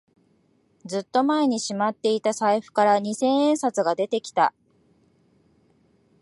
[0.83, 4.51] ずっと前にしまっていた財布から二千円札が出てきた